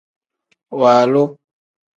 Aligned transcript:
Waalu. 0.79 1.23